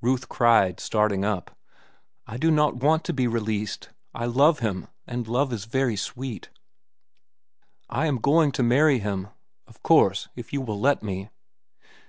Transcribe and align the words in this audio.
Ruth 0.00 0.28
cried, 0.28 0.80
starting 0.80 1.24
up. 1.24 1.56
"I 2.26 2.36
do 2.36 2.50
not 2.50 2.78
want 2.82 3.04
to 3.04 3.12
be 3.12 3.28
released. 3.28 3.90
I 4.12 4.26
love 4.26 4.58
him, 4.58 4.88
and 5.06 5.28
love 5.28 5.52
is 5.52 5.66
very 5.66 5.94
sweet. 5.94 6.50
I 7.88 8.06
am 8.06 8.16
going 8.16 8.50
to 8.58 8.64
marry 8.64 8.98
him—of 8.98 9.80
course, 9.84 10.30
if 10.34 10.52
you 10.52 10.62
will 10.62 10.80
let 10.80 11.04
me." 11.04 11.30